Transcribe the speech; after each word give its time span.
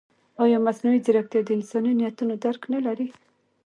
ایا 0.43 0.57
مصنوعي 0.65 0.99
ځیرکتیا 1.05 1.41
د 1.45 1.49
انساني 1.57 1.91
نیتونو 1.99 2.35
درک 2.43 2.61
نه 2.73 2.79
لري؟ 2.85 3.07